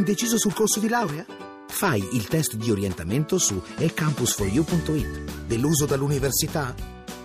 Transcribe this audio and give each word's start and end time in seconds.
Indeciso 0.00 0.38
sul 0.38 0.54
corso 0.54 0.80
di 0.80 0.88
laurea? 0.88 1.26
Fai 1.68 2.02
il 2.14 2.26
test 2.26 2.54
di 2.54 2.70
orientamento 2.70 3.36
su 3.36 3.62
ecampus4u.it. 3.76 5.44
Deluso 5.46 5.84
dall'università? 5.84 6.74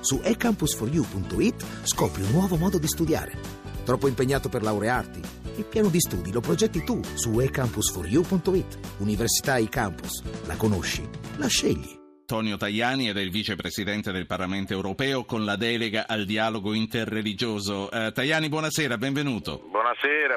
Su 0.01 0.19
ecampus4u.it 0.21 1.65
scopri 1.83 2.23
un 2.23 2.31
nuovo 2.31 2.57
modo 2.57 2.77
di 2.77 2.87
studiare. 2.87 3.39
Troppo 3.85 4.09
impegnato 4.09 4.49
per 4.49 4.61
laurearti? 4.61 5.21
Il 5.55 5.63
piano 5.63 5.87
di 5.87 6.01
studi 6.01 6.33
lo 6.33 6.41
progetti 6.41 6.83
tu 6.83 6.99
su 7.13 7.29
ecampus4u.it. 7.37 8.77
Università 8.97 9.57
eCampus. 9.57 10.21
La 10.45 10.57
conosci? 10.57 11.07
La 11.37 11.47
scegli. 11.47 12.03
Antonio 12.27 12.57
Tajani 12.57 13.07
ed 13.07 13.17
è 13.17 13.21
il 13.21 13.29
vicepresidente 13.29 14.11
del 14.11 14.25
Parlamento 14.25 14.73
europeo 14.73 15.25
con 15.25 15.45
la 15.45 15.55
delega 15.55 16.07
al 16.07 16.25
dialogo 16.25 16.73
interreligioso. 16.73 17.91
Eh, 17.91 18.11
Tajani, 18.11 18.49
buonasera, 18.49 18.97
benvenuto. 18.97 19.61
Buonasera, 19.69 19.84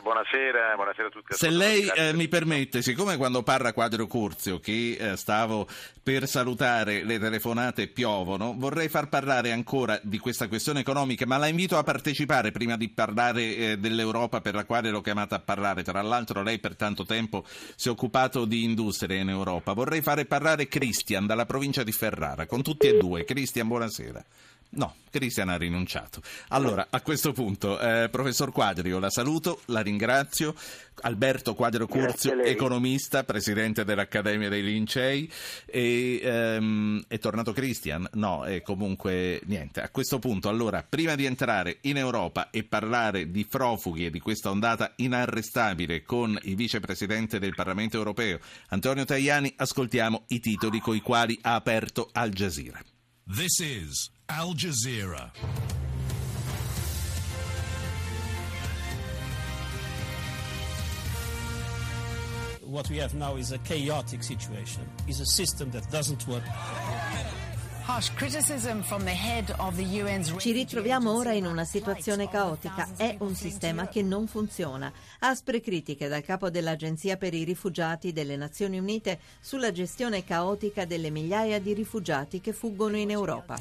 buonasera, 0.02 0.74
buonasera 0.74 1.08
a 1.08 1.10
tutti. 1.10 1.34
Se 1.34 1.50
lei 1.50 1.86
eh, 1.94 2.12
mi 2.12 2.28
permette, 2.28 2.82
siccome 2.82 3.16
quando 3.16 3.42
parla 3.42 3.72
Quadro 3.72 4.06
Curzio, 4.06 4.58
che 4.58 4.96
eh, 4.98 5.16
stavo 5.16 5.68
per 6.02 6.26
salutare, 6.26 7.04
le 7.04 7.18
telefonate 7.18 7.86
piovono, 7.88 8.54
vorrei 8.56 8.88
far 8.88 9.08
parlare 9.08 9.52
ancora 9.52 10.00
di 10.02 10.18
questa 10.18 10.48
questione 10.48 10.80
economica, 10.80 11.26
ma 11.26 11.36
la 11.36 11.46
invito 11.46 11.76
a 11.76 11.82
partecipare 11.82 12.50
prima 12.50 12.76
di 12.76 12.88
parlare 12.88 13.56
eh, 13.56 13.78
dell'Europa 13.78 14.40
per 14.40 14.54
la 14.54 14.64
quale 14.64 14.90
l'ho 14.90 15.00
chiamata 15.00 15.36
a 15.36 15.40
parlare. 15.40 15.82
Tra 15.82 16.02
l'altro 16.02 16.42
lei 16.42 16.58
per 16.58 16.76
tanto 16.76 17.04
tempo 17.04 17.44
si 17.46 17.88
è 17.88 17.90
occupato 17.90 18.44
di 18.44 18.64
industria 18.64 19.18
in 19.18 19.28
Europa. 19.28 19.74
Vorrei 19.74 20.00
fare 20.00 20.24
parlare 20.24 20.66
Christian 20.66 21.26
dalla 21.26 21.46
provincia 21.46 21.56
provincia 21.68 21.82
di 21.82 21.92
Ferrara, 21.92 22.46
con 22.46 22.62
tutti 22.62 22.86
e 22.86 22.96
due. 22.96 23.24
Cristian, 23.24 23.68
buonasera. 23.68 24.24
No, 24.70 24.96
Cristian 25.10 25.48
ha 25.48 25.56
rinunciato. 25.56 26.20
Allora, 26.48 26.88
a 26.90 27.00
questo 27.00 27.32
punto, 27.32 27.80
eh, 27.80 28.08
professor 28.10 28.52
Quadrio, 28.52 28.98
la 28.98 29.08
saluto, 29.08 29.62
la 29.66 29.80
ringrazio. 29.80 30.54
Alberto 31.00 31.54
Quadrio 31.54 31.86
Curzio, 31.86 32.42
economista, 32.42 33.24
presidente 33.24 33.84
dell'Accademia 33.84 34.50
dei 34.50 34.62
Lincei. 34.62 35.30
E, 35.64 36.20
ehm, 36.22 37.04
è 37.08 37.18
tornato 37.18 37.52
Cristian? 37.52 38.06
No, 38.14 38.44
e 38.44 38.60
comunque 38.60 39.40
niente. 39.46 39.80
A 39.80 39.88
questo 39.88 40.18
punto, 40.18 40.50
allora, 40.50 40.84
prima 40.86 41.14
di 41.14 41.24
entrare 41.24 41.78
in 41.82 41.96
Europa 41.96 42.50
e 42.50 42.64
parlare 42.64 43.30
di 43.30 43.46
profughi 43.46 44.06
e 44.06 44.10
di 44.10 44.20
questa 44.20 44.50
ondata 44.50 44.92
inarrestabile 44.96 46.02
con 46.02 46.38
il 46.42 46.56
vicepresidente 46.56 47.38
del 47.38 47.54
Parlamento 47.54 47.96
europeo, 47.96 48.38
Antonio 48.68 49.04
Tajani, 49.04 49.54
ascoltiamo 49.56 50.24
i 50.28 50.40
titoli 50.40 50.80
coi 50.80 51.00
quali 51.00 51.38
ha 51.42 51.54
aperto 51.54 52.10
Al 52.12 52.30
Jazeera. 52.30 52.82
This 53.24 53.58
is 53.60 54.17
Al 54.30 54.52
Jazeera. 54.52 55.30
What 62.60 62.90
we 62.90 62.98
have 62.98 63.14
now 63.14 63.36
is 63.36 63.52
a 63.52 63.58
chaotic 63.60 64.22
situation, 64.22 64.82
is 65.06 65.20
a 65.20 65.24
system 65.24 65.70
that 65.70 65.88
doesn't 65.90 66.26
work. 66.28 66.42
Ci 70.36 70.52
ritroviamo 70.52 71.10
ora 71.10 71.32
in 71.32 71.46
una 71.46 71.64
situazione 71.64 72.28
caotica. 72.28 72.86
È 72.98 73.16
un 73.20 73.34
sistema 73.34 73.88
che 73.88 74.02
non 74.02 74.26
funziona. 74.26 74.92
Aspre 75.20 75.62
critiche 75.62 76.06
dal 76.06 76.22
capo 76.22 76.50
dell'Agenzia 76.50 77.16
per 77.16 77.32
i 77.32 77.44
rifugiati 77.44 78.12
delle 78.12 78.36
Nazioni 78.36 78.78
Unite 78.78 79.20
sulla 79.40 79.72
gestione 79.72 80.22
caotica 80.22 80.84
delle 80.84 81.08
migliaia 81.08 81.58
di 81.58 81.72
rifugiati 81.72 82.42
che 82.42 82.52
fuggono 82.52 82.98
in 82.98 83.10
Europa. 83.10 83.58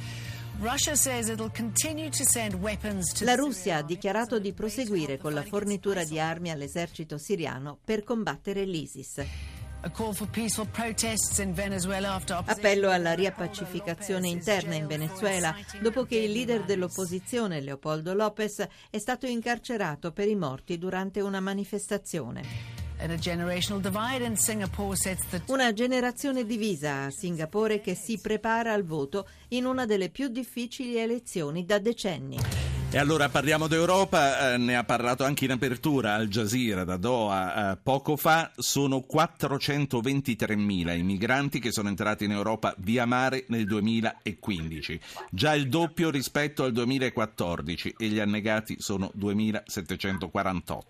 La 3.21 3.35
Russia 3.35 3.75
ha 3.75 3.83
dichiarato 3.83 4.39
di 4.39 4.53
proseguire 4.53 5.19
con 5.19 5.35
la 5.35 5.43
fornitura 5.43 6.03
di 6.03 6.19
armi 6.19 6.49
all'esercito 6.49 7.19
siriano 7.19 7.77
per 7.83 8.03
combattere 8.03 8.65
l'ISIS. 8.65 9.23
Appello 12.45 12.89
alla 12.89 13.13
riappacificazione 13.13 14.29
interna 14.29 14.73
in 14.73 14.87
Venezuela 14.87 15.55
dopo 15.79 16.05
che 16.05 16.17
il 16.17 16.31
leader 16.31 16.65
dell'opposizione 16.65 17.61
Leopoldo 17.61 18.15
López 18.15 18.65
è 18.89 18.97
stato 18.97 19.27
incarcerato 19.27 20.11
per 20.11 20.27
i 20.27 20.35
morti 20.35 20.79
durante 20.79 21.21
una 21.21 21.39
manifestazione. 21.39 22.86
Una 25.47 25.73
generazione 25.73 26.45
divisa 26.45 27.03
a 27.03 27.11
Singapore 27.11 27.79
che 27.79 27.95
si 27.95 28.19
prepara 28.19 28.73
al 28.73 28.83
voto 28.83 29.27
in 29.49 29.65
una 29.65 29.85
delle 29.85 30.09
più 30.09 30.29
difficili 30.29 30.97
elezioni 30.97 31.63
da 31.63 31.77
decenni. 31.79 32.66
E 32.89 32.97
allora 32.97 33.27
parliamo 33.27 33.67
d'Europa, 33.67 34.53
eh, 34.53 34.57
ne 34.57 34.77
ha 34.77 34.85
parlato 34.85 35.25
anche 35.25 35.43
in 35.43 35.51
apertura 35.51 36.13
Al 36.13 36.29
Jazeera 36.29 36.85
da 36.85 36.95
Doha 36.95 37.73
eh, 37.73 37.77
poco 37.83 38.15
fa, 38.15 38.49
sono 38.55 39.05
423.000 39.13 40.97
i 40.97 41.03
migranti 41.03 41.59
che 41.59 41.73
sono 41.73 41.89
entrati 41.89 42.23
in 42.23 42.31
Europa 42.31 42.73
via 42.77 43.05
mare 43.05 43.43
nel 43.49 43.65
2015, 43.65 45.01
già 45.29 45.53
il 45.53 45.67
doppio 45.67 46.09
rispetto 46.09 46.63
al 46.63 46.71
2014 46.71 47.95
e 47.97 48.07
gli 48.07 48.19
annegati 48.19 48.77
sono 48.79 49.11
2.748 49.19 50.81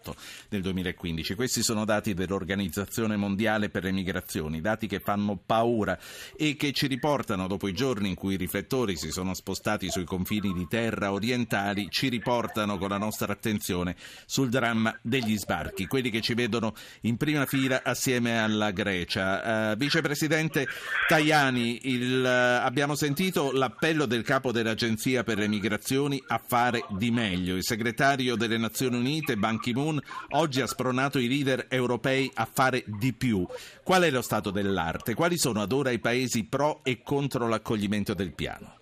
nel 0.49 0.61
2015. 0.61 1.33
Questi 1.33 1.63
sono 1.63 1.83
dati 1.83 2.13
dell'Organizzazione 2.13 3.15
Mondiale 3.15 3.69
per 3.69 3.83
le 3.83 3.91
Migrazioni, 3.91 4.61
dati 4.61 4.85
che 4.85 4.99
fanno 4.99 5.35
paura 5.43 5.97
e 6.37 6.55
che 6.57 6.73
ci 6.73 6.85
riportano 6.85 7.47
dopo 7.47 7.67
i 7.67 7.73
giorni 7.73 8.09
in 8.09 8.15
cui 8.15 8.35
i 8.35 8.37
riflettori 8.37 8.95
si 8.95 9.09
sono 9.09 9.33
spostati 9.33 9.89
sui 9.89 10.05
confini 10.05 10.53
di 10.53 10.67
terra 10.67 11.11
orientali 11.11 11.85
ci 11.89 12.09
riportano 12.09 12.77
con 12.77 12.89
la 12.89 12.97
nostra 12.97 13.33
attenzione 13.33 13.95
sul 14.25 14.49
dramma 14.49 14.97
degli 15.01 15.37
sbarchi, 15.37 15.87
quelli 15.87 16.09
che 16.09 16.21
ci 16.21 16.33
vedono 16.33 16.73
in 17.01 17.17
prima 17.17 17.45
fila 17.45 17.81
assieme 17.83 18.39
alla 18.39 18.71
Grecia. 18.71 19.71
Uh, 19.71 19.75
Vicepresidente 19.75 20.67
Tajani, 21.07 21.89
il, 21.89 22.23
uh, 22.23 22.65
abbiamo 22.65 22.95
sentito 22.95 23.51
l'appello 23.51 24.05
del 24.05 24.23
capo 24.23 24.51
dell'Agenzia 24.51 25.23
per 25.23 25.37
le 25.37 25.47
migrazioni 25.47 26.21
a 26.27 26.41
fare 26.45 26.83
di 26.89 27.11
meglio. 27.11 27.55
Il 27.55 27.63
segretario 27.63 28.35
delle 28.35 28.57
Nazioni 28.57 28.97
Unite, 28.97 29.37
Ban 29.37 29.59
Ki-moon, 29.59 30.01
oggi 30.29 30.61
ha 30.61 30.67
spronato 30.67 31.19
i 31.19 31.27
leader 31.27 31.67
europei 31.69 32.29
a 32.33 32.47
fare 32.51 32.83
di 32.85 33.13
più. 33.13 33.45
Qual 33.83 34.03
è 34.03 34.11
lo 34.11 34.21
stato 34.21 34.51
dell'arte? 34.51 35.13
Quali 35.13 35.37
sono 35.37 35.61
ad 35.61 35.71
ora 35.71 35.91
i 35.91 35.99
paesi 35.99 36.43
pro 36.43 36.81
e 36.83 37.01
contro 37.01 37.47
l'accoglimento 37.47 38.13
del 38.13 38.33
piano? 38.33 38.76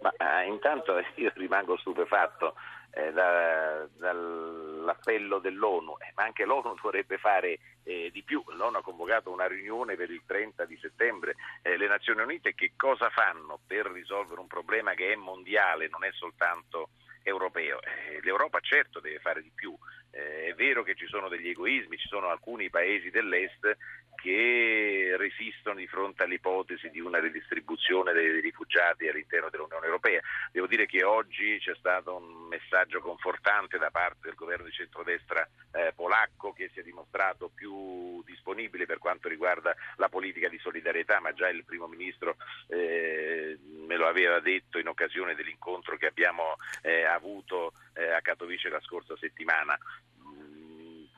Ma 0.00 0.12
eh, 0.16 0.46
intanto 0.46 0.98
io 1.16 1.32
rimango 1.34 1.76
stupefatto 1.78 2.54
eh, 2.92 3.12
da, 3.12 3.86
dall'appello 3.96 5.38
dell'ONU, 5.38 5.96
eh, 5.98 6.12
ma 6.14 6.24
anche 6.24 6.44
l'ONU 6.44 6.74
dovrebbe 6.80 7.18
fare 7.18 7.58
eh, 7.84 8.10
di 8.12 8.22
più. 8.22 8.42
L'ONU 8.46 8.78
ha 8.78 8.82
convocato 8.82 9.30
una 9.30 9.46
riunione 9.46 9.96
per 9.96 10.10
il 10.10 10.22
30 10.26 10.64
di 10.64 10.76
settembre. 10.80 11.36
Eh, 11.62 11.76
le 11.76 11.86
Nazioni 11.86 12.22
Unite 12.22 12.54
che 12.54 12.72
cosa 12.76 13.08
fanno 13.10 13.60
per 13.66 13.86
risolvere 13.86 14.40
un 14.40 14.46
problema 14.46 14.94
che 14.94 15.12
è 15.12 15.16
mondiale, 15.16 15.88
non 15.88 16.04
è 16.04 16.10
soltanto 16.12 16.90
europeo? 17.22 17.80
Eh, 17.82 18.20
L'Europa 18.22 18.60
certo 18.60 19.00
deve 19.00 19.18
fare 19.18 19.42
di 19.42 19.52
più. 19.54 19.76
È 20.10 20.52
vero 20.56 20.82
che 20.82 20.96
ci 20.96 21.06
sono 21.06 21.28
degli 21.28 21.50
egoismi, 21.50 21.96
ci 21.96 22.08
sono 22.08 22.30
alcuni 22.30 22.68
paesi 22.68 23.10
dell'Est 23.10 23.76
che 24.20 25.14
resistono 25.16 25.76
di 25.76 25.86
fronte 25.86 26.24
all'ipotesi 26.24 26.90
di 26.90 27.00
una 27.00 27.18
ridistribuzione 27.18 28.12
dei 28.12 28.40
rifugiati 28.40 29.08
all'interno 29.08 29.48
dell'Unione 29.48 29.86
Europea. 29.86 30.20
Devo 30.52 30.66
dire 30.66 30.86
che 30.86 31.02
oggi 31.04 31.58
c'è 31.58 31.74
stato 31.76 32.16
un 32.16 32.48
messaggio 32.48 33.00
confortante 33.00 33.78
da 33.78 33.90
parte 33.90 34.20
del 34.22 34.34
governo 34.34 34.66
di 34.66 34.72
centrodestra 34.72 35.48
eh, 35.72 35.92
polacco 35.94 36.52
che 36.52 36.70
si 36.72 36.80
è 36.80 36.82
dimostrato 36.82 37.50
più 37.54 38.22
disponibile 38.24 38.86
per 38.86 38.98
quanto 38.98 39.28
riguarda 39.28 39.74
la 39.96 40.08
politica 40.08 40.48
di 40.48 40.58
solidarietà, 40.58 41.20
ma 41.20 41.32
già 41.32 41.48
il 41.48 41.64
primo 41.64 41.86
ministro 41.86 42.36
eh, 42.68 43.58
me 43.86 43.96
lo 43.96 44.06
aveva 44.06 44.38
detto 44.40 44.78
in 44.78 44.88
occasione 44.88 45.34
dell'incontro 45.34 45.96
che 45.96 46.06
abbiamo 46.06 46.56
eh, 46.82 47.04
avuto 47.04 47.72
eh, 47.94 48.10
a 48.10 48.20
Katowice 48.20 48.68
la 48.68 48.80
scorsa 48.80 49.16
settimana 49.16 49.78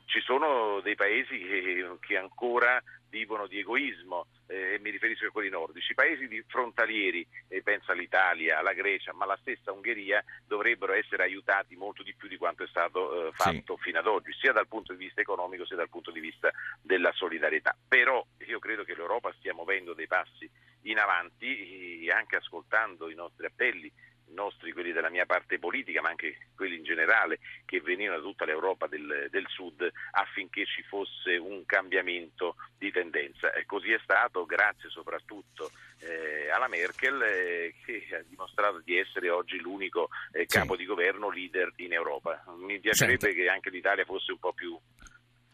ci 0.07 0.21
sono 0.21 0.81
dei 0.81 0.95
paesi 0.95 1.39
che, 1.39 1.97
che 2.01 2.17
ancora 2.17 2.83
vivono 3.13 3.47
di 3.47 3.59
egoismo 3.59 4.27
eh, 4.47 4.75
e 4.75 4.79
mi 4.79 4.89
riferisco 4.89 5.27
a 5.27 5.31
quelli 5.31 5.51
nordici. 5.51 5.93
I 5.93 5.95
paesi 5.95 6.29
di 6.29 6.43
frontalieri, 6.47 7.27
eh, 7.49 7.63
penso 7.63 7.93
all'Italia, 7.93 8.59
alla 8.59 8.73
Grecia, 8.73 9.13
ma 9.13 9.27
la 9.27 9.37
stessa 9.41 9.71
Ungheria, 9.71 10.25
dovrebbero 10.47 10.95
essere 10.95 11.23
aiutati 11.25 11.77
molto 11.77 12.03
di 12.03 12.15
più 12.15 12.27
di 12.27 12.39
quanto 12.39 12.65
è 12.65 12.67
stato 12.69 13.29
eh, 13.29 13.33
fatto 13.33 13.77
sì. 13.77 13.83
fino 13.83 13.99
ad 13.99 14.07
oggi, 14.07 14.33
sia 14.33 14.53
dal 14.53 14.67
punto 14.67 14.95
di 14.95 15.05
vista 15.05 15.21
economico 15.21 15.67
sia 15.67 15.77
dal 15.77 15.91
punto 15.91 16.11
di 16.11 16.21
vista 16.21 16.51
della 16.81 17.13
solidarietà. 17.13 17.77
Però 17.87 18.25
io 18.47 18.59
credo 18.59 18.83
che 18.83 18.95
l'Europa 18.95 19.33
stia 19.39 19.53
muovendo 19.53 19.93
dei 19.93 20.07
passi 20.07 20.51
in 20.85 20.99
avanti, 20.99 22.09
anche 22.11 22.37
ascoltando 22.37 23.11
i 23.11 23.15
nostri 23.15 23.47
appelli 23.47 23.93
nostri, 24.33 24.73
quelli 24.73 24.93
della 24.93 25.11
mia 25.11 25.27
parte 25.27 25.59
politica, 25.59 26.01
ma 26.01 26.09
anche 26.09 26.49
quelli 26.55 26.77
in 26.77 26.85
generale, 26.85 27.39
che 27.65 27.81
venivano 27.81 28.21
da 28.21 28.27
tutta 28.27 28.45
l'Europa 28.45 28.87
del, 28.87 29.29
del 29.31 29.47
Sud, 29.49 29.89
affinché 30.13 30.65
ci 30.67 30.83
fosse 30.83 31.37
un 31.37 31.65
cambiamento 31.65 32.57
di 32.79 32.91
tendenza. 32.91 33.53
E 33.53 33.65
così 33.65 33.93
è 33.93 34.01
stato, 34.03 34.45
grazie 34.45 34.91
soprattutto 34.91 35.71
eh, 36.01 36.51
alla 36.51 36.69
Merkel, 36.69 37.23
eh, 37.23 37.75
che 37.85 38.07
ha 38.15 38.23
dimostrato 38.29 38.81
di 38.85 38.99
essere 38.99 39.31
oggi 39.31 39.59
l'unico 39.59 40.09
eh, 40.33 40.47
capo 40.47 40.73
sì. 40.75 40.81
di 40.81 40.87
governo 40.87 41.31
leader 41.31 41.73
in 41.77 41.93
Europa. 41.93 42.45
Mi 42.59 42.81
piacerebbe 42.81 43.29
Senta. 43.29 43.43
che 43.43 43.49
anche 43.49 43.71
l'Italia 43.71 44.05
fosse 44.05 44.33
un 44.33 44.39
po' 44.39 44.53
più 44.53 44.79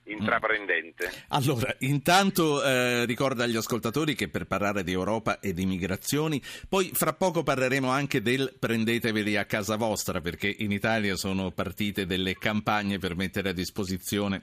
intraprendente. 0.08 1.10
Allora, 1.28 1.74
intanto 1.80 2.62
eh, 2.62 3.04
ricorda 3.04 3.44
agli 3.44 3.56
ascoltatori 3.56 4.14
che 4.14 4.28
per 4.28 4.46
parlare 4.46 4.82
di 4.82 4.92
Europa 4.92 5.40
e 5.40 5.52
di 5.52 5.66
migrazioni, 5.66 6.42
poi 6.68 6.90
fra 6.92 7.12
poco 7.12 7.42
parleremo 7.42 7.88
anche 7.88 8.22
del 8.22 8.54
prendeteveli 8.58 9.36
a 9.36 9.44
casa 9.44 9.76
vostra, 9.76 10.20
perché 10.20 10.54
in 10.58 10.72
Italia 10.72 11.16
sono 11.16 11.50
partite 11.50 12.06
delle 12.06 12.34
campagne 12.34 12.98
per 12.98 13.16
mettere 13.16 13.50
a 13.50 13.52
disposizione 13.52 14.42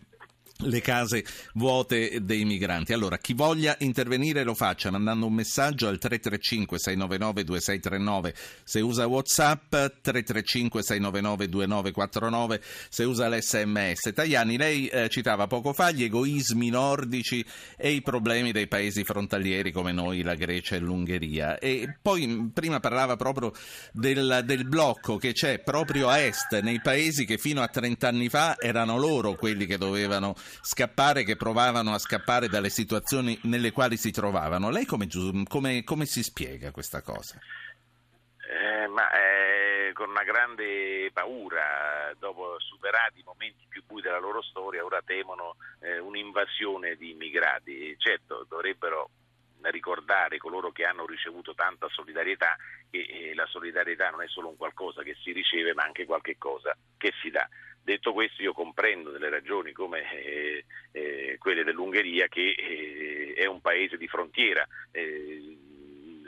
le 0.60 0.80
case 0.80 1.26
vuote 1.56 2.20
dei 2.22 2.46
migranti. 2.46 2.94
Allora, 2.94 3.18
chi 3.18 3.34
voglia 3.34 3.76
intervenire 3.80 4.44
lo 4.44 4.54
faccia 4.54 4.90
mandando 4.90 5.26
un 5.26 5.34
messaggio 5.34 5.88
al 5.88 5.98
335 5.98 6.80
699 6.80 7.44
2639 7.44 8.36
se 8.64 8.80
usa 8.80 9.06
WhatsApp, 9.06 9.70
335 9.70 10.82
699 10.82 11.50
2949 11.50 12.62
se 12.90 13.04
usa 13.04 13.28
l'SMS. 13.28 14.14
Tajani, 14.14 14.58
lei 14.58 14.88
eh, 14.88 15.10
citava 15.10 15.48
poco 15.48 15.74
fa 15.74 15.92
gli 15.92 16.04
egoismi 16.04 16.70
nordici 16.70 17.46
e 17.76 17.92
i 17.92 18.02
problemi 18.02 18.52
dei 18.54 18.68
paesi 18.68 19.04
frontalieri 19.04 19.72
come 19.74 19.92
noi, 19.92 20.22
la 20.22 20.36
Grecia 20.36 20.76
e 20.76 20.80
l'Ungheria. 20.80 21.60
E 21.60 21.98
poi 22.02 22.50
prima 22.54 22.80
parlava 22.80 23.18
proprio 23.18 23.52
del, 23.92 24.42
del 24.46 24.66
blocco 24.66 25.18
che 25.18 25.34
c'è 25.34 25.60
proprio 25.60 26.08
a 26.08 26.20
est, 26.20 26.60
nei 26.62 26.80
paesi 26.82 27.26
che 27.26 27.38
fino 27.38 27.62
a 27.62 27.68
30 27.68 28.08
anni 28.08 28.30
fa 28.30 28.56
erano 28.58 28.98
loro 28.98 29.36
quelli 29.36 29.66
che 29.66 29.78
dovevano 29.78 30.36
scappare, 30.62 31.24
che 31.24 31.36
provavano 31.36 31.94
a 31.94 32.00
scappare 32.00 32.48
dalle 32.48 32.70
situazioni 32.70 33.38
nelle 33.44 33.72
quali 33.72 33.98
si 33.98 34.12
trovavano. 34.12 34.70
Lei 34.70 34.86
come, 34.86 35.08
come, 35.48 35.84
come 35.84 36.06
si 36.06 36.24
spiega 36.24 36.72
questa 36.72 37.02
cosa? 37.02 37.40
Eh, 38.48 38.88
ma 38.88 39.10
eh, 39.12 39.92
con 39.94 40.10
una 40.10 40.24
grande 40.24 41.10
paura, 41.12 42.14
dopo 42.20 42.56
superati 42.60 43.20
i 43.20 43.24
momenti 43.26 43.66
più 43.68 43.84
bui 43.86 44.02
della 44.02 44.20
loro 44.20 44.42
storia, 44.42 44.86
ora 44.86 45.02
temono 45.04 45.56
eh, 45.80 46.00
un'invasione 46.00 46.96
di 46.96 47.12
immigrati. 47.12 47.96
Certo, 47.98 48.46
dovrebbero 48.48 49.10
ricordare 49.64 50.38
coloro 50.38 50.72
che 50.72 50.86
hanno 50.86 51.06
ricevuto 51.06 51.54
tanta 51.56 51.88
solidarietà 51.90 52.56
che 52.90 53.32
la 53.34 53.46
solidarietà 53.48 54.10
non 54.10 54.22
è 54.22 54.28
solo 54.28 54.50
un 54.50 54.58
qualcosa 54.58 55.04
che 55.04 55.16
si 55.22 55.32
riceve 55.32 55.74
ma 55.74 55.84
anche 55.84 56.06
qualche 56.06 56.38
cosa 56.38 56.76
che 56.98 57.14
si 57.22 57.30
dà. 57.30 57.48
Detto 57.82 58.14
questo 58.14 58.42
io 58.42 58.54
comprendo 58.54 59.12
delle 59.12 59.30
ragioni 59.30 59.72
come 59.72 60.12
eh, 60.12 60.66
eh, 60.92 61.36
quelle 61.38 61.64
dell'Ungheria 61.64 62.28
che 62.28 62.56
eh, 62.58 63.34
è 63.36 63.46
un 63.46 63.62
paese 63.62 63.98
di 63.98 64.08
frontiera 64.08 64.68
eh, 64.92 65.58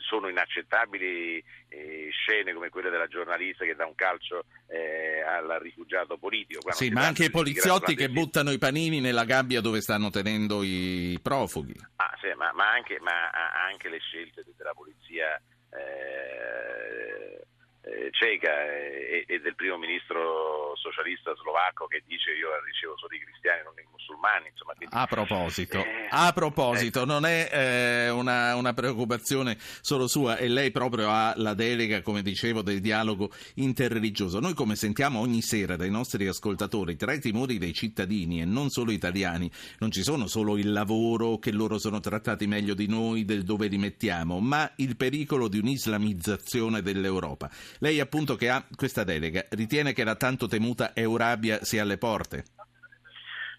sono 0.07 0.29
inaccettabili 0.29 1.43
eh, 1.69 2.09
scene 2.11 2.53
come 2.53 2.69
quelle 2.69 2.89
della 2.89 3.07
giornalista 3.07 3.65
che 3.65 3.75
dà 3.75 3.85
un 3.85 3.95
calcio 3.95 4.45
eh, 4.67 5.21
al 5.21 5.59
rifugiato 5.61 6.17
politico. 6.17 6.71
sì, 6.71 6.89
ma 6.89 7.05
anche 7.05 7.25
i 7.25 7.29
poliziotti 7.29 7.95
che 7.95 8.09
buttano 8.09 8.51
i 8.51 8.57
panini 8.57 8.99
nella 8.99 9.25
gabbia 9.25 9.61
dove 9.61 9.81
stanno 9.81 10.09
tenendo 10.09 10.63
i 10.63 11.19
profughi. 11.21 11.75
Sì, 12.19 12.33
ma, 12.35 12.51
ma, 12.53 12.71
anche, 12.71 12.99
ma 12.99 13.29
anche, 13.29 13.89
le 13.89 13.99
scelte 13.99 14.43
della 14.55 14.73
polizia 14.73 15.39
eh, 15.69 17.45
eh, 17.87 18.09
ceca 18.11 18.65
e, 18.65 19.25
e, 19.27 19.39
del 19.39 19.55
primo 19.55 19.77
ministro 19.77 20.75
socialista 20.75 21.33
slovacco 21.35 21.87
che 21.87 22.03
dice 22.05 22.31
io 22.31 22.49
ricevo 22.65 22.97
solo 22.97 23.15
i 23.15 23.19
cristiani 23.19 23.63
non 23.63 23.73
i 23.77 23.87
musulmani 23.91 24.47
insomma, 24.51 24.73
quindi, 24.73 24.93
a 24.95 25.05
proposito, 25.05 25.79
eh, 25.79 26.07
a 26.09 26.31
proposito 26.33 27.03
eh. 27.03 27.05
non 27.05 27.25
è 27.25 27.49
eh, 27.51 28.09
una, 28.09 28.55
una, 28.55 28.73
preoccupazione 28.73 29.57
solo 29.59 30.07
sua 30.07 30.37
e 30.37 30.47
lei 30.47 30.71
proprio 30.71 31.09
ha 31.09 31.33
la 31.37 31.53
delega 31.53 32.01
come 32.01 32.21
dicevo 32.21 32.61
del 32.61 32.81
dialogo 32.81 33.31
interreligioso 33.55 34.39
noi 34.39 34.53
come 34.53 34.75
sentiamo 34.75 35.19
ogni 35.19 35.41
sera 35.41 35.75
dai 35.75 35.89
nostri 35.89 36.27
ascoltatori 36.27 36.95
tra 36.95 37.13
i 37.13 37.19
timori 37.19 37.57
dei 37.57 37.73
cittadini 37.73 38.41
e 38.41 38.45
non 38.45 38.69
solo 38.69 38.91
italiani 38.91 39.49
non 39.79 39.91
ci 39.91 40.03
sono 40.03 40.27
solo 40.27 40.57
il 40.57 40.71
lavoro 40.71 41.37
che 41.37 41.51
loro 41.51 41.79
sono 41.79 41.99
trattati 41.99 42.47
meglio 42.47 42.73
di 42.73 42.87
noi 42.87 43.23
del 43.23 43.43
dove 43.43 43.67
li 43.67 43.77
mettiamo 43.77 44.39
ma 44.39 44.69
il 44.77 44.97
pericolo 44.97 45.47
di 45.47 45.59
un'islamizzazione 45.59 46.81
dell'Europa 46.81 47.49
lei 47.79 47.99
appunto 47.99 48.35
che 48.35 48.49
ha 48.49 48.65
questa 48.75 49.03
delega, 49.03 49.45
ritiene 49.49 49.93
che 49.93 50.03
la 50.03 50.15
tanto 50.15 50.47
temuta 50.47 50.95
Eurabia 50.95 51.63
sia 51.63 51.83
alle 51.83 51.97
porte? 51.97 52.45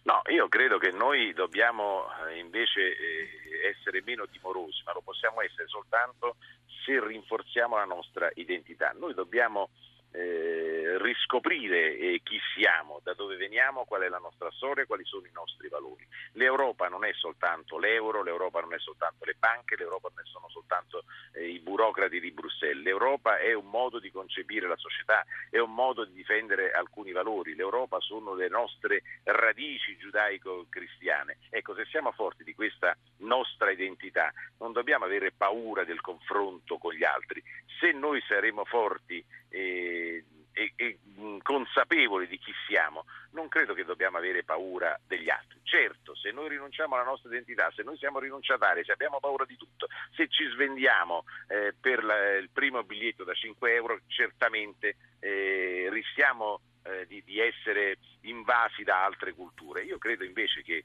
No, 0.02 0.22
io 0.30 0.48
credo 0.48 0.78
che 0.78 0.90
noi 0.90 1.34
dobbiamo 1.34 2.04
eh, 2.28 2.38
invece 2.38 2.80
eh, 2.80 3.28
essere 3.68 4.02
meno 4.06 4.26
timorosi, 4.26 4.82
ma 4.86 4.92
lo 4.94 5.02
possiamo 5.02 5.42
essere 5.42 5.68
soltanto 5.68 6.36
se 6.84 6.98
rinforziamo 7.04 7.76
la 7.76 7.84
nostra 7.84 8.30
identità. 8.34 8.94
Noi 8.98 9.12
dobbiamo 9.12 9.68
eh, 10.10 10.96
riscoprire 10.98 11.96
eh, 11.96 12.20
chi 12.22 12.38
siamo, 12.54 13.00
da 13.02 13.14
dove 13.14 13.36
veniamo, 13.36 13.84
qual 13.84 14.02
è 14.02 14.08
la 14.08 14.18
nostra 14.18 14.50
storia, 14.52 14.86
quali 14.86 15.04
sono 15.04 15.26
i 15.26 15.32
nostri 15.32 15.68
valori. 15.68 16.06
L'Europa 16.32 16.88
non 16.88 17.04
è 17.04 17.12
soltanto 17.14 17.78
l'euro, 17.78 18.22
l'Europa 18.22 18.60
non 18.60 18.74
è 18.74 18.78
soltanto 18.78 19.24
le 19.24 19.36
banche, 19.38 19.76
l'Europa 19.76 20.10
non 20.14 20.24
sono 20.24 20.48
soltanto 20.48 21.04
eh, 21.32 21.48
i 21.48 21.58
burocrati 21.60 22.20
di 22.20 22.30
Bruxelles, 22.32 22.82
l'Europa 22.82 23.38
è 23.38 23.52
un 23.52 23.66
modo 23.66 23.98
di 23.98 24.10
concepire 24.10 24.66
la 24.66 24.76
società, 24.76 25.24
è 25.50 25.58
un 25.58 25.74
modo 25.74 26.04
di 26.04 26.12
difendere 26.12 26.72
alcuni 26.72 27.12
valori, 27.12 27.54
l'Europa 27.54 28.00
sono 28.00 28.34
le 28.34 28.48
nostre 28.48 29.02
radici 29.24 29.96
giudaico-cristiane. 29.96 31.38
Ecco, 31.50 31.74
se 31.74 31.84
siamo 31.86 32.12
forti 32.12 32.44
di 32.44 32.54
questa 32.54 32.96
nostra 33.18 33.70
identità 33.70 34.32
non 34.58 34.72
dobbiamo 34.72 35.04
avere 35.04 35.32
paura 35.32 35.84
del 35.84 36.00
confronto 36.00 36.78
con 36.78 36.92
gli 36.92 37.04
altri, 37.04 37.42
se 37.78 37.92
noi 37.92 38.20
saremo 38.26 38.64
forti 38.64 39.24
e, 39.48 40.24
e, 40.52 40.72
e 40.74 40.98
mm, 41.18 41.38
consapevoli 41.42 42.26
di 42.26 42.38
chi 42.38 42.52
siamo, 42.66 43.04
non 43.32 43.48
credo 43.48 43.74
che 43.74 43.84
dobbiamo 43.84 44.18
avere 44.18 44.44
paura 44.44 44.98
degli 45.06 45.30
altri. 45.30 45.60
Certo, 45.62 46.14
se 46.16 46.30
noi 46.30 46.48
rinunciamo 46.48 46.94
alla 46.94 47.04
nostra 47.04 47.28
identità, 47.28 47.70
se 47.74 47.82
noi 47.82 47.96
siamo 47.98 48.18
rinunciatari, 48.18 48.84
se 48.84 48.92
abbiamo 48.92 49.20
paura 49.20 49.44
di 49.44 49.56
tutto, 49.56 49.86
se 50.14 50.28
ci 50.28 50.48
svendiamo 50.48 51.24
eh, 51.48 51.74
per 51.78 52.02
la, 52.02 52.36
il 52.36 52.50
primo 52.50 52.82
biglietto 52.82 53.24
da 53.24 53.34
5 53.34 53.74
euro, 53.74 54.00
certamente 54.06 54.96
eh, 55.20 55.88
rischiamo 55.90 56.60
eh, 56.82 57.06
di, 57.06 57.22
di 57.24 57.38
essere 57.38 57.98
invasi 58.22 58.82
da 58.82 59.04
altre 59.04 59.32
culture. 59.34 59.82
Io 59.82 59.98
credo 59.98 60.24
invece 60.24 60.62
che 60.62 60.84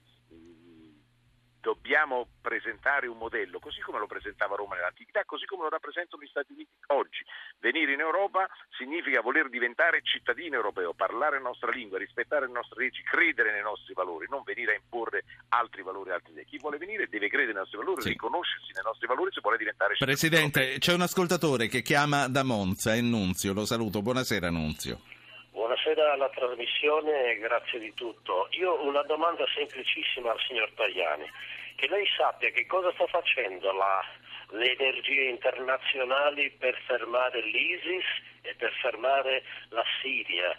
dobbiamo 1.63 2.27
presentare 2.42 3.07
un 3.07 3.18
modello, 3.18 3.57
così 3.60 3.80
come 3.80 3.98
lo 3.98 4.06
presentava 4.06 4.57
Roma 4.57 4.75
nell'antichità, 4.75 5.24
così 5.24 5.45
come 5.45 5.63
lo 5.63 5.69
rappresentano 5.69 6.21
gli 6.21 6.27
Stati 6.27 6.51
Uniti 6.51 6.75
oggi. 6.88 7.24
Venire 7.60 7.94
in 7.94 8.01
Europa 8.01 8.50
significa 8.77 9.21
voler 9.21 9.48
diventare 9.48 10.01
cittadino 10.04 10.57
europeo, 10.57 10.94
parlare 10.94 11.38
la 11.38 11.48
nostra 11.48 11.71
lingua, 11.71 11.98
rispettare 11.98 12.48
le 12.48 12.51
nostre 12.51 12.83
leggi, 12.83 13.01
credere 13.04 13.54
nei 13.54 13.62
nostri 13.62 13.94
valori, 13.94 14.27
non 14.30 14.44
venire 14.44 14.74
a 14.74 14.75
imporre 14.75 15.24
altri 15.56 15.83
valori 15.83 16.12
altri. 16.12 16.44
Chi 16.44 16.57
vuole 16.57 16.77
venire 16.77 17.07
deve 17.07 17.30
credere 17.30 17.54
nei 17.54 17.62
nostri 17.62 17.77
valori, 17.77 18.02
sì. 18.02 18.09
riconoscersi 18.09 18.73
nei 18.73 18.83
nostri 18.83 19.07
valori 19.07 19.31
se 19.31 19.40
vuole 19.40 19.56
diventare 19.56 19.95
cittadino 19.95 20.18
Presidente, 20.18 20.59
europeo. 20.59 20.80
c'è 20.80 20.94
un 20.94 21.02
ascoltatore 21.02 21.68
che 21.69 21.81
chiama 21.81 22.28
da 22.28 22.44
Monza, 22.44 22.94
è 22.94 22.99
Nunzio, 22.99 23.54
lo 23.54 23.64
saluto. 23.64 24.02
Buonasera 24.02 24.49
Nunzio. 24.49 25.13
Buonasera 25.54 26.14
alla 26.14 26.30
trasmissione 26.30 27.30
e 27.30 27.38
grazie 27.38 27.78
di 27.78 27.94
tutto. 27.94 28.48
Io 28.54 28.72
ho 28.72 28.88
una 28.88 29.04
domanda 29.04 29.45
semplicissima 29.54 30.31
al 30.31 30.40
signor 30.48 30.72
Tajani 30.74 31.30
che 31.76 31.88
lei 31.90 32.07
sappia 32.18 32.50
che 32.50 32.66
cosa 32.66 32.92
sta 32.94 33.06
facendo 33.06 33.72
la, 33.72 34.04
le 34.50 34.72
energie 34.72 35.30
internazionali 35.30 36.50
per 36.57 36.76
fermare 36.88 37.40
l'ISIS 37.42 38.04
e 38.42 38.56
per 38.56 38.74
fermare 38.81 39.44
la 39.69 39.83
Siria. 40.02 40.57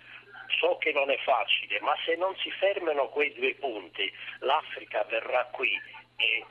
So 0.61 0.77
che 0.77 0.93
non 0.93 1.11
è 1.11 1.19
facile, 1.25 1.81
ma 1.81 1.97
se 2.05 2.15
non 2.15 2.33
si 2.37 2.53
fermano 2.53 3.09
quei 3.09 3.33
due 3.35 3.53
punti, 3.57 4.09
l'Africa 4.47 5.03
verrà 5.11 5.45
qui 5.51 5.77
e 6.19 6.45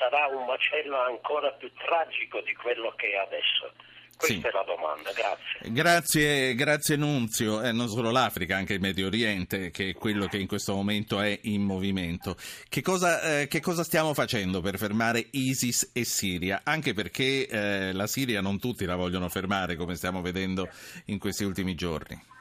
sarà 0.00 0.26
un 0.26 0.44
macello 0.46 0.98
ancora 1.00 1.52
più 1.52 1.72
tragico 1.74 2.40
di 2.40 2.54
quello 2.54 2.92
che 2.96 3.12
è 3.12 3.16
adesso. 3.18 3.72
Questa 4.16 4.26
sì. 4.26 4.40
è 4.40 4.50
la 4.50 4.64
domanda, 4.64 5.10
grazie. 5.12 5.72
Grazie, 5.72 6.54
grazie 6.54 6.96
Nunzio. 6.96 7.62
Eh, 7.62 7.72
non 7.72 7.88
solo 7.88 8.10
l'Africa, 8.10 8.56
anche 8.56 8.74
il 8.74 8.80
Medio 8.80 9.06
Oriente, 9.06 9.70
che 9.70 9.90
è 9.90 9.94
quello 9.94 10.26
che 10.26 10.38
in 10.38 10.46
questo 10.46 10.74
momento 10.74 11.20
è 11.20 11.38
in 11.42 11.62
movimento. 11.62 12.36
Che 12.68 12.82
cosa, 12.82 13.40
eh, 13.40 13.48
che 13.48 13.60
cosa 13.60 13.82
stiamo 13.82 14.14
facendo 14.14 14.60
per 14.60 14.78
fermare 14.78 15.26
ISIS 15.30 15.90
e 15.92 16.04
Siria? 16.04 16.60
Anche 16.64 16.94
perché 16.94 17.46
eh, 17.46 17.92
la 17.92 18.06
Siria 18.06 18.40
non 18.40 18.58
tutti 18.58 18.84
la 18.84 18.96
vogliono 18.96 19.28
fermare, 19.28 19.76
come 19.76 19.94
stiamo 19.96 20.20
vedendo 20.20 20.68
in 21.06 21.18
questi 21.18 21.44
ultimi 21.44 21.74
giorni. 21.74 22.32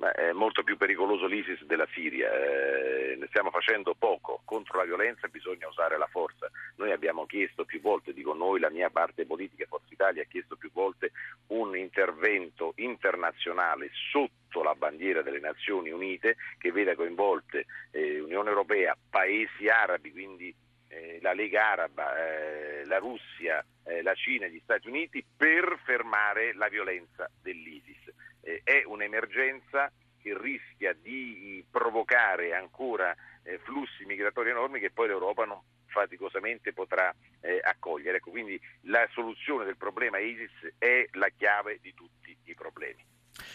Ma 0.00 0.12
è 0.12 0.32
molto 0.32 0.62
più 0.62 0.78
pericoloso 0.78 1.26
l'ISIS 1.26 1.62
della 1.64 1.86
Siria, 1.92 2.32
eh, 2.32 3.16
ne 3.18 3.26
stiamo 3.26 3.50
facendo 3.50 3.94
poco, 3.94 4.40
contro 4.46 4.78
la 4.78 4.84
violenza 4.84 5.28
bisogna 5.28 5.68
usare 5.68 5.98
la 5.98 6.06
forza. 6.06 6.50
Noi 6.76 6.90
abbiamo 6.90 7.26
chiesto 7.26 7.66
più 7.66 7.82
volte, 7.82 8.14
dico 8.14 8.32
noi, 8.32 8.60
la 8.60 8.70
mia 8.70 8.88
parte 8.88 9.26
politica, 9.26 9.66
Forza 9.68 9.92
Italia, 9.92 10.22
ha 10.22 10.26
chiesto 10.26 10.56
più 10.56 10.70
volte 10.72 11.12
un 11.48 11.76
intervento 11.76 12.72
internazionale 12.76 13.90
sotto 14.10 14.62
la 14.62 14.74
bandiera 14.74 15.20
delle 15.20 15.38
Nazioni 15.38 15.90
Unite 15.90 16.36
che 16.56 16.72
veda 16.72 16.94
coinvolte 16.94 17.66
eh, 17.90 18.20
Unione 18.20 18.48
Europea, 18.48 18.96
paesi 19.10 19.68
arabi, 19.68 20.12
quindi 20.12 20.54
eh, 20.88 21.18
la 21.20 21.34
Lega 21.34 21.72
Araba, 21.72 22.16
eh, 22.16 22.86
la 22.86 22.96
Russia, 22.96 23.62
eh, 23.84 24.00
la 24.00 24.14
Cina 24.14 24.46
e 24.46 24.50
gli 24.50 24.60
Stati 24.62 24.88
Uniti 24.88 25.22
per 25.36 25.78
fermare 25.84 26.54
la 26.54 26.68
violenza 26.68 27.30
dell'ISIS 27.42 27.99
eh, 28.42 28.60
è 28.64 28.82
un'emergenza 28.84 29.90
che 30.20 30.36
rischia 30.38 30.92
di 30.92 31.64
provocare 31.70 32.54
ancora 32.54 33.14
eh, 33.42 33.58
flussi 33.64 34.04
migratori 34.04 34.50
enormi 34.50 34.80
che 34.80 34.90
poi 34.90 35.08
l'Europa 35.08 35.44
non 35.44 35.60
faticosamente 35.86 36.72
potrà 36.72 37.12
eh, 37.40 37.60
accogliere. 37.62 38.18
Ecco, 38.18 38.30
quindi 38.30 38.60
la 38.82 39.06
soluzione 39.12 39.64
del 39.64 39.76
problema 39.76 40.18
ISIS 40.18 40.74
è 40.78 41.08
la 41.12 41.28
chiave 41.36 41.78
di 41.80 41.92
tutti 41.94 42.36
i 42.44 42.54
problemi. 42.54 43.04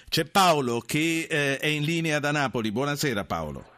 C'è 0.09 0.25
Paolo 0.25 0.79
che 0.79 1.27
eh, 1.29 1.57
è 1.57 1.67
in 1.67 1.83
linea 1.83 2.19
da 2.19 2.31
Napoli. 2.31 2.71
Buonasera 2.71 3.23
Paolo. 3.25 3.73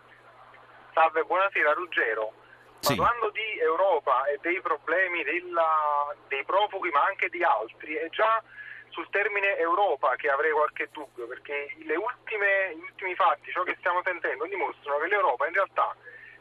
Salve, 0.94 1.24
buonasera 1.24 1.74
Ruggero. 1.74 2.34
Sì. 2.80 2.96
Parlando 2.96 3.32
di 3.32 3.60
Europa 3.60 4.26
e 4.26 4.38
dei 4.42 4.62
problemi 4.62 5.24
della, 5.24 6.16
dei 6.28 6.44
profughi 6.46 6.90
ma 6.90 7.04
anche 7.06 7.28
di 7.30 7.44
altri, 7.44 7.96
è 7.96 8.08
già 8.10 8.42
sul 8.90 9.08
termine 9.10 9.58
Europa 9.58 10.16
che 10.16 10.30
avrei 10.30 10.52
qualche 10.52 10.90
dubbio 10.92 11.28
perché 11.28 11.76
ultime, 11.96 12.76
gli 12.76 12.82
ultimi 12.82 13.16
fatti, 13.16 13.52
ciò 13.52 13.64
che 13.64 13.76
stiamo 13.80 14.02
sentendo, 14.04 14.46
dimostrano 14.46 15.00
che 15.00 15.08
l'Europa 15.08 15.48
in 15.48 15.54
realtà 15.54 15.96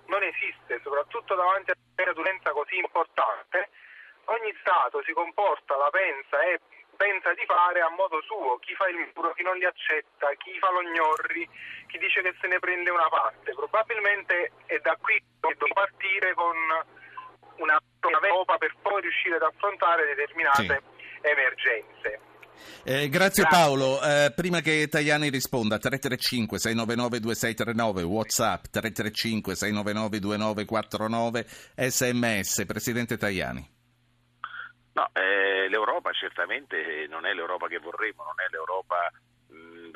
non 0.07 0.23
esiste, 0.23 0.81
soprattutto 0.83 1.35
davanti 1.35 1.71
a 1.71 1.75
una 1.97 2.12
violenza 2.12 2.50
così 2.53 2.76
importante. 2.76 3.71
Ogni 4.26 4.55
Stato 4.61 5.03
si 5.05 5.12
comporta, 5.12 5.76
la 5.76 5.91
pensa 5.91 6.41
e 6.43 6.61
pensa 6.97 7.33
di 7.35 7.45
fare 7.45 7.81
a 7.81 7.88
modo 7.91 8.21
suo, 8.23 8.59
chi 8.59 8.75
fa 8.75 8.88
il 8.88 9.11
muro, 9.15 9.33
chi 9.35 9.43
non 9.43 9.57
li 9.57 9.65
accetta, 9.65 10.33
chi 10.38 10.59
fa 10.59 10.71
lo 10.71 10.83
gnorri, 10.83 11.49
chi 11.87 11.99
dice 11.99 12.23
che 12.23 12.35
se 12.41 12.47
ne 12.49 12.59
prende 12.59 12.91
una 12.91 13.09
parte. 13.09 13.53
Probabilmente 13.53 14.53
è 14.67 14.79
da 14.79 14.97
qui 15.00 15.15
che 15.15 15.25
dobbiamo 15.41 15.75
partire 15.75 16.35
con 16.35 16.57
una 17.59 17.79
Europa 18.23 18.59
per 18.59 18.75
poi 18.83 19.00
riuscire 19.00 19.37
ad 19.37 19.43
affrontare 19.43 20.07
determinate 20.15 20.62
Sì. 20.62 21.29
emergenze. 21.29 22.21
Eh, 22.85 23.09
grazie 23.09 23.45
Paolo, 23.49 24.01
Eh, 24.03 24.33
prima 24.35 24.61
che 24.61 24.87
Tajani 24.89 25.29
risponda 25.29 25.79
335 25.79 26.59
699 26.59 27.21
2639 27.21 28.03
Whatsapp 28.03 28.65
335 28.71 29.55
699 29.55 30.19
2949 30.21 31.47
SMS 31.77 32.65
Presidente 32.67 33.17
Tajani. 33.17 33.75
No, 34.93 35.11
eh, 35.13 35.69
l'Europa 35.69 36.11
certamente 36.13 37.07
non 37.11 37.27
è 37.27 37.35
l'Europa 37.35 37.67
che 37.69 37.79
vorremmo, 37.79 38.25
non 38.25 38.41
è 38.41 38.49
l'Europa 38.51 39.11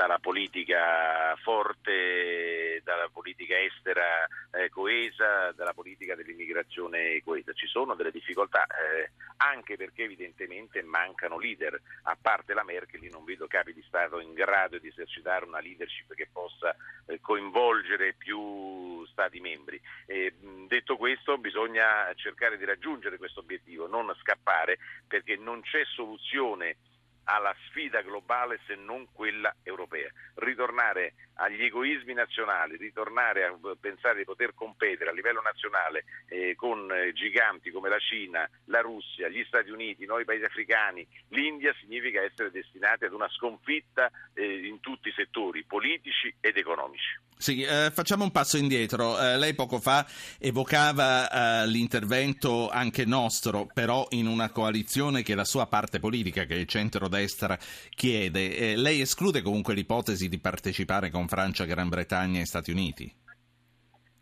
dalla 0.00 0.18
politica 0.18 1.36
forte, 1.42 2.80
dalla 2.82 3.10
politica 3.12 3.58
estera 3.58 4.26
eh, 4.50 4.70
coesa, 4.70 5.52
dalla 5.52 5.74
politica 5.74 6.14
dell'immigrazione 6.14 7.20
coesa. 7.22 7.52
Ci 7.52 7.66
sono 7.66 7.94
delle 7.94 8.10
difficoltà, 8.10 8.64
eh, 8.64 9.10
anche 9.36 9.76
perché 9.76 10.04
evidentemente 10.04 10.82
mancano 10.82 11.38
leader. 11.38 11.78
A 12.04 12.16
parte 12.18 12.54
la 12.54 12.64
Merkel, 12.64 13.10
non 13.10 13.24
vedo 13.24 13.46
capi 13.46 13.74
di 13.74 13.84
Stato 13.86 14.20
in 14.20 14.32
grado 14.32 14.78
di 14.78 14.88
esercitare 14.88 15.44
una 15.44 15.60
leadership 15.60 16.14
che 16.14 16.28
possa 16.32 16.74
eh, 17.04 17.20
coinvolgere 17.20 18.14
più 18.14 19.04
Stati 19.10 19.38
membri. 19.38 19.78
Mh, 20.06 20.64
detto 20.66 20.96
questo, 20.96 21.36
bisogna 21.36 22.10
cercare 22.14 22.56
di 22.56 22.64
raggiungere 22.64 23.18
questo 23.18 23.40
obiettivo, 23.40 23.86
non 23.86 24.10
scappare, 24.22 24.78
perché 25.06 25.36
non 25.36 25.60
c'è 25.60 25.84
soluzione 25.84 26.76
alla 27.24 27.54
sfida 27.66 28.02
globale 28.02 28.60
se 28.66 28.74
non 28.74 29.06
quella 29.12 29.54
europea. 29.62 30.10
Ritornare 30.34 31.14
agli 31.34 31.64
egoismi 31.64 32.12
nazionali, 32.12 32.76
ritornare 32.76 33.44
a 33.44 33.56
pensare 33.78 34.18
di 34.18 34.24
poter 34.24 34.54
competere 34.54 35.10
a 35.10 35.12
livello 35.12 35.40
nazionale 35.40 36.04
eh, 36.28 36.54
con 36.54 36.90
eh, 36.92 37.12
giganti 37.12 37.70
come 37.70 37.88
la 37.88 37.98
Cina, 37.98 38.48
la 38.66 38.80
Russia, 38.80 39.28
gli 39.28 39.44
Stati 39.44 39.70
Uniti, 39.70 40.04
noi 40.06 40.24
paesi 40.24 40.44
africani, 40.44 41.06
l'India 41.28 41.74
significa 41.80 42.20
essere 42.20 42.50
destinati 42.50 43.04
ad 43.04 43.12
una 43.12 43.28
sconfitta 43.28 44.10
eh, 44.34 44.66
in 44.66 44.80
tutti 44.80 45.08
i 45.08 45.12
settori 45.12 45.64
politici 45.64 46.34
ed 46.40 46.56
economici. 46.56 47.29
Sì, 47.40 47.62
eh, 47.62 47.90
facciamo 47.90 48.22
un 48.24 48.32
passo 48.32 48.58
indietro. 48.58 49.18
Eh, 49.18 49.38
lei 49.38 49.54
poco 49.54 49.78
fa 49.80 50.06
evocava 50.38 51.62
eh, 51.62 51.66
l'intervento 51.68 52.68
anche 52.68 53.06
nostro, 53.06 53.66
però 53.72 54.06
in 54.10 54.26
una 54.26 54.50
coalizione 54.50 55.22
che 55.22 55.34
la 55.34 55.46
sua 55.46 55.66
parte 55.66 56.00
politica, 56.00 56.44
che 56.44 56.56
è 56.56 56.58
il 56.58 56.66
centrodestra, 56.66 57.56
chiede. 57.88 58.54
Eh, 58.54 58.76
lei 58.76 59.00
esclude 59.00 59.40
comunque 59.40 59.72
l'ipotesi 59.72 60.28
di 60.28 60.38
partecipare 60.38 61.08
con 61.08 61.28
Francia, 61.28 61.64
Gran 61.64 61.88
Bretagna 61.88 62.40
e 62.40 62.44
Stati 62.44 62.72
Uniti? 62.72 63.10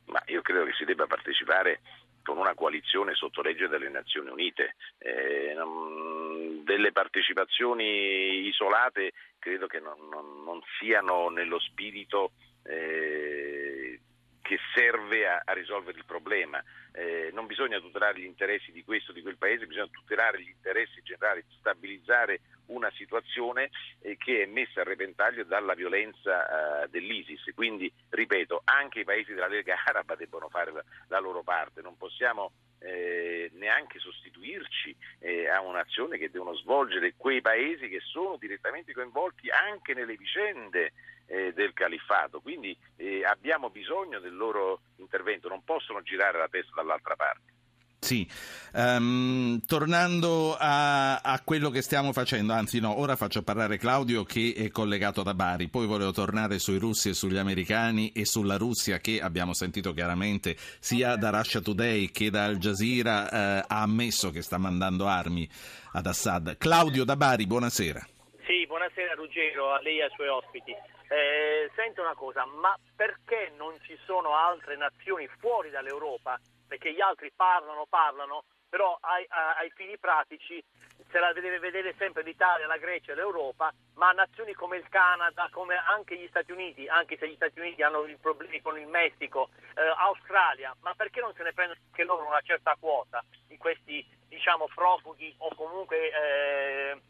Ma 0.05 0.23
io 0.27 0.41
credo 0.41 0.65
che 0.65 0.75
si 0.79 0.85
debba 0.85 1.09
partecipare 1.09 1.81
con 2.23 2.39
una 2.39 2.55
coalizione 2.55 3.15
sotto 3.17 3.43
legge 3.43 3.67
delle 3.67 3.89
Nazioni 3.89 4.31
Unite. 4.31 4.77
Eh, 4.99 5.55
non- 5.57 6.63
delle 6.63 6.93
partecipazioni 6.93 8.47
isolate 8.47 9.13
credo 9.41 9.67
che 9.67 9.81
non, 9.81 9.97
non- 10.09 10.45
non 10.45 10.61
siano 10.79 11.31
nello 11.31 11.59
spirito 11.59 12.31
eh, 12.69 14.01
che 14.43 14.59
serve 14.75 15.29
a, 15.29 15.43
a 15.45 15.53
risolvere 15.53 15.99
il 15.99 16.05
problema. 16.07 16.63
Eh, 16.93 17.31
non 17.33 17.47
bisogna 17.47 17.79
tutelare 17.81 18.19
gli 18.19 18.25
interessi 18.25 18.73
di 18.73 18.83
questo 18.83 19.11
o 19.11 19.15
di 19.15 19.23
quel 19.23 19.37
paese, 19.37 19.67
bisogna 19.67 19.89
tutelare 19.91 20.41
gli 20.41 20.49
interessi 20.49 21.03
generali, 21.03 21.45
stabilizzare 21.59 22.41
una 22.67 22.91
situazione 22.97 23.71
eh, 24.01 24.17
che 24.17 24.43
è 24.43 24.47
messa 24.47 24.81
a 24.81 24.85
repentaglio 24.85 25.45
dalla 25.45 25.75
violenza 25.75 26.85
eh, 26.85 26.89
dell'ISIS. 26.89 27.53
Quindi, 27.55 27.93
ripeto, 28.09 28.63
anche 28.65 29.01
i 29.01 29.05
paesi 29.05 29.35
della 29.35 29.49
Lega 29.49 29.77
Araba 29.85 30.15
debbono 30.15 30.49
fare 30.49 30.73
la, 30.73 30.85
la 31.09 31.19
loro 31.19 31.43
parte, 31.43 31.83
non 31.83 31.97
possiamo 31.97 32.53
eh, 32.81 33.51
neanche 33.55 33.99
sostituirci 33.99 34.95
eh, 35.21 35.49
a 35.49 35.61
un'azione 35.61 36.19
che 36.19 36.31
devono 36.31 36.55
svolgere 36.55 37.15
quei 37.17 37.41
paesi 37.41 37.89
che 37.89 38.01
sono 38.01 38.37
direttamente 38.37 38.93
coinvolti 38.93 39.49
anche 39.51 39.95
nelle 39.95 40.17
vicende 40.17 40.93
eh, 41.27 41.53
del 41.53 41.73
califfato. 41.73 42.41
Quindi 42.41 42.77
eh, 42.97 43.25
abbiamo 43.25 43.71
bisogno 43.71 44.19
del 44.21 44.37
loro 44.37 44.81
intervento, 44.97 45.49
non 45.49 45.65
possono 45.65 46.03
girare 46.03 46.39
la 46.39 46.49
testa 46.49 46.73
dall'altra 46.75 47.17
parte. 47.17 47.57
Sì, 48.01 48.27
Ehm, 48.75 49.65
tornando 49.67 50.57
a, 50.57 51.17
a 51.17 51.41
quello 51.43 51.71
che 51.71 51.83
stiamo 51.83 52.13
facendo, 52.13 52.53
anzi 52.53 52.79
no, 52.79 52.99
ora 53.01 53.17
faccio 53.17 53.43
parlare 53.43 53.77
Claudio 53.77 54.23
che 54.23 54.55
è 54.57 54.71
collegato 54.71 55.25
da 55.25 55.35
Bari, 55.35 55.69
poi 55.69 55.87
volevo 55.87 56.13
tornare 56.13 56.61
sui 56.61 56.79
russi 56.79 57.09
e 57.09 57.15
sugli 57.15 57.39
americani 57.39 58.13
e 58.13 58.25
sulla 58.25 58.57
Russia 58.57 58.99
che 58.99 59.21
abbiamo 59.21 59.53
sentito 59.53 59.93
chiaramente 59.93 60.55
sia 60.79 61.17
da 61.17 61.31
Russia 61.31 61.61
Today 61.61 62.11
che 62.11 62.31
da 62.31 62.45
Al 62.45 62.59
Jazeera 62.59 63.29
eh, 63.29 63.65
ha 63.67 63.83
ammesso 63.83 64.31
che 64.31 64.43
sta 64.43 64.59
mandando 64.59 65.07
armi 65.07 65.49
ad 65.95 66.07
Assad. 66.07 66.57
Claudio 66.59 67.05
da 67.05 67.17
Bari, 67.17 67.47
buonasera. 67.47 68.07
Sì, 68.47 68.65
buonasera 68.67 69.15
Ruggero, 69.15 69.73
a 69.73 69.81
lei 69.81 69.99
e 69.99 70.03
ai 70.05 70.11
suoi 70.15 70.29
ospiti. 70.29 70.71
Eh, 70.71 71.71
sento 71.75 72.03
una 72.03 72.15
cosa, 72.15 72.45
ma 72.45 72.77
perché 72.95 73.53
non 73.57 73.75
ci 73.83 73.99
sono 74.05 74.37
altre 74.37 74.77
nazioni 74.77 75.27
fuori 75.41 75.71
dall'Europa? 75.71 76.39
Perché 76.69 76.93
gli 76.93 77.01
altri 77.01 77.33
parlano, 77.35 77.87
parlano, 77.89 78.45
però 78.69 78.97
ai, 79.01 79.27
ai 79.31 79.71
fini 79.75 79.97
pratici 79.99 80.63
se 81.11 81.19
la 81.19 81.33
deve 81.33 81.59
vedere 81.59 81.95
sempre 81.97 82.23
l'Italia, 82.23 82.67
la 82.67 82.77
Grecia 82.77 83.13
e 83.13 83.15
l'Europa, 83.15 83.73
ma 83.95 84.11
nazioni 84.13 84.53
come 84.53 84.77
il 84.77 84.87
Canada, 84.91 85.49
come 85.51 85.75
anche 85.77 86.17
gli 86.19 86.29
Stati 86.29 86.53
Uniti, 86.53 86.87
anche 86.87 87.17
se 87.17 87.27
gli 87.27 87.35
Stati 87.37 87.59
Uniti 87.59 87.83
hanno 87.83 88.05
i 88.07 88.17
problemi 88.19 88.61
con 88.61 88.79
il 88.79 88.87
Messico, 88.87 89.49
eh, 89.75 89.81
Australia, 89.97 90.77
ma 90.81 90.93
perché 90.95 91.21
non 91.21 91.33
se 91.35 91.43
ne 91.45 91.55
prendono 91.55 91.81
anche 91.87 92.05
loro 92.05 92.27
una 92.27 92.43
certa 92.43 92.77
quota 92.79 93.25
di 93.47 93.57
questi, 93.57 94.07
diciamo, 94.29 94.69
profughi 94.75 95.35
o 95.39 95.55
comunque 95.55 96.11
eh, 96.11 97.01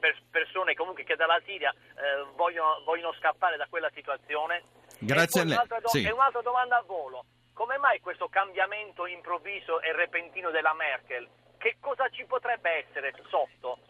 per- 0.00 0.22
persone 0.32 0.74
comunque 0.74 1.04
che 1.04 1.14
dalla 1.14 1.40
Siria 1.44 1.70
eh, 1.70 2.26
vogliono, 2.34 2.82
vogliono 2.84 3.12
scappare 3.14 3.56
da 3.56 3.68
quella 3.70 3.90
situazione? 3.94 4.64
Grazie 4.98 5.42
a 5.42 5.44
lei. 5.44 5.52
un'altra, 5.54 5.78
do- 5.78 5.88
Sì. 5.88 6.04
e 6.04 6.10
un'altra 6.10 6.40
domanda 6.42 6.78
a 6.78 6.82
volo. 6.82 7.24
Come 7.58 7.76
mai 7.76 7.98
questo 7.98 8.28
cambiamento 8.28 9.04
improvviso 9.04 9.80
e 9.80 9.92
repentino 9.92 10.52
della 10.52 10.72
Merkel? 10.74 11.26
Che 11.58 11.78
cosa 11.80 12.08
ci 12.08 12.24
potrebbe 12.24 12.86
essere 12.86 13.12
sotto? 13.28 13.80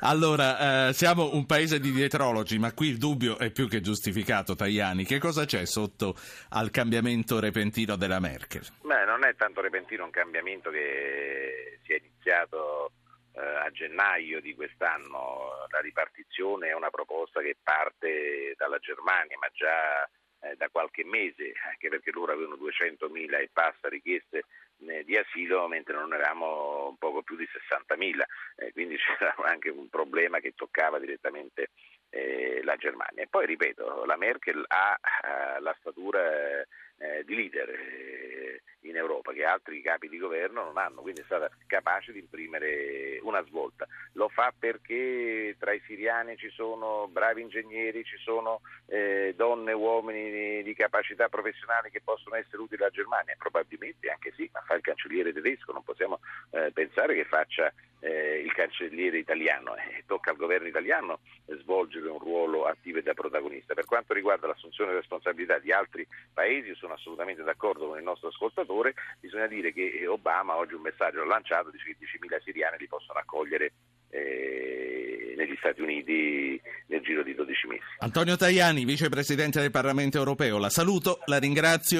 Allora, 0.00 0.88
eh, 0.88 0.92
siamo 0.92 1.32
un 1.32 1.46
paese 1.46 1.78
di 1.78 1.92
dietrologi, 1.92 2.58
ma 2.58 2.74
qui 2.74 2.88
il 2.88 2.98
dubbio 2.98 3.38
è 3.38 3.52
più 3.52 3.68
che 3.68 3.80
giustificato, 3.80 4.56
Tajani. 4.56 5.04
Che 5.04 5.20
cosa 5.20 5.44
c'è 5.44 5.64
sotto 5.64 6.16
al 6.50 6.72
cambiamento 6.72 7.38
repentino 7.38 7.94
della 7.94 8.18
Merkel? 8.18 8.66
Beh, 8.82 9.04
non 9.04 9.24
è 9.24 9.36
tanto 9.36 9.60
repentino 9.60 10.02
un 10.02 10.10
cambiamento 10.10 10.68
che 10.68 11.78
si 11.84 11.92
è 11.92 11.98
iniziato 12.02 12.90
eh, 13.32 13.40
a 13.40 13.70
gennaio 13.70 14.40
di 14.40 14.56
quest'anno. 14.56 15.68
La 15.70 15.78
ripartizione 15.78 16.70
è 16.70 16.74
una 16.74 16.90
proposta 16.90 17.40
che 17.42 17.56
parte 17.62 18.54
dalla 18.58 18.78
Germania, 18.78 19.38
ma 19.38 19.46
già 19.52 20.08
eh, 20.50 20.56
da 20.56 20.68
qualche 20.68 21.04
mese, 21.04 21.52
anche 21.68 21.88
perché 21.88 22.10
loro 22.12 22.32
avevano 22.32 22.56
200.000 22.56 23.40
e 23.40 23.50
passa 23.52 23.88
richieste 23.88 24.44
eh, 24.86 25.04
di 25.04 25.16
asilo, 25.16 25.66
mentre 25.68 25.94
non 25.94 26.12
eravamo 26.12 26.96
poco 26.98 27.22
più 27.22 27.36
di 27.36 27.44
60.000, 27.44 28.22
eh, 28.56 28.72
quindi 28.72 28.96
c'era 29.18 29.34
anche 29.44 29.70
un 29.70 29.88
problema 29.88 30.40
che 30.40 30.52
toccava 30.54 30.98
direttamente 30.98 31.70
la 32.62 32.76
Germania. 32.76 33.24
E 33.24 33.26
poi 33.28 33.44
ripeto, 33.44 34.06
la 34.06 34.16
Merkel 34.16 34.64
ha 34.68 34.98
la 35.58 35.76
statura 35.78 36.64
di 37.24 37.34
leader. 37.34 37.68
In 38.88 38.96
Europa 38.96 39.32
che 39.32 39.44
altri 39.44 39.80
capi 39.82 40.08
di 40.08 40.18
governo 40.18 40.64
non 40.64 40.78
hanno, 40.78 41.00
quindi 41.00 41.20
è 41.20 41.24
stata 41.24 41.50
capace 41.66 42.12
di 42.12 42.20
imprimere 42.20 43.18
una 43.22 43.44
svolta. 43.44 43.86
Lo 44.12 44.28
fa 44.28 44.52
perché 44.56 45.56
tra 45.58 45.72
i 45.72 45.82
siriani 45.86 46.36
ci 46.36 46.50
sono 46.50 47.08
bravi 47.08 47.42
ingegneri, 47.42 48.04
ci 48.04 48.16
sono 48.18 48.60
eh, 48.86 49.34
donne 49.36 49.72
e 49.72 49.74
uomini 49.74 50.62
di 50.62 50.74
capacità 50.74 51.28
professionali 51.28 51.90
che 51.90 52.00
possono 52.02 52.36
essere 52.36 52.62
utili 52.62 52.82
alla 52.82 52.90
Germania, 52.90 53.34
probabilmente 53.38 54.10
anche 54.10 54.32
sì, 54.36 54.48
ma 54.52 54.60
fa 54.60 54.74
il 54.74 54.82
cancelliere 54.82 55.32
tedesco, 55.32 55.72
non 55.72 55.82
possiamo 55.82 56.20
eh, 56.50 56.70
pensare 56.72 57.14
che 57.14 57.24
faccia 57.24 57.72
eh, 58.00 58.40
il 58.44 58.52
cancelliere 58.52 59.18
italiano, 59.18 59.74
eh, 59.76 60.04
tocca 60.06 60.30
al 60.30 60.36
governo 60.36 60.68
italiano 60.68 61.20
svolgere 61.46 62.08
un 62.08 62.18
ruolo 62.18 62.64
attivo 62.64 62.98
e 62.98 63.02
da 63.02 63.14
protagonista. 63.14 63.74
Per 63.74 63.84
quanto 63.84 64.14
riguarda 64.14 64.46
l'assunzione 64.46 64.90
di 64.90 64.96
responsabilità 64.98 65.58
di 65.58 65.72
altri 65.72 66.06
paesi, 66.32 66.74
sono 66.74 66.94
assolutamente 66.94 67.42
d'accordo 67.42 67.88
con 67.88 67.98
il 67.98 68.04
nostro 68.04 68.28
ascoltatore, 68.28 68.66
bisogna 69.20 69.46
dire 69.46 69.72
che 69.72 70.06
Obama 70.06 70.56
oggi 70.56 70.74
un 70.74 70.82
messaggio 70.82 71.22
ha 71.22 71.26
lanciato, 71.26 71.70
dice 71.70 71.84
che 71.84 71.96
10.000 71.98 72.42
siriani 72.42 72.76
li 72.78 72.88
possono 72.88 73.18
accogliere 73.18 73.72
eh, 74.10 75.34
negli 75.36 75.56
Stati 75.58 75.80
Uniti 75.82 76.60
nel 76.86 77.00
giro 77.02 77.22
di 77.22 77.34
12 77.34 77.66
mesi. 77.66 77.82
Antonio 77.98 78.36
Tajani, 78.36 78.84
vicepresidente 78.84 79.60
del 79.60 79.70
Parlamento 79.70 80.18
europeo, 80.18 80.58
la 80.58 80.70
saluto, 80.70 81.20
la 81.26 81.38
ringrazio. 81.38 81.94